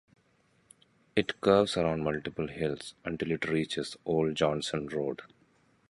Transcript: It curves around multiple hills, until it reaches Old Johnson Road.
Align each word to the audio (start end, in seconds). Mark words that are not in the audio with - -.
It 1.15 1.39
curves 1.41 1.77
around 1.77 2.03
multiple 2.03 2.47
hills, 2.47 2.95
until 3.05 3.29
it 3.33 3.47
reaches 3.47 3.97
Old 4.03 4.33
Johnson 4.33 4.87
Road. 4.87 5.21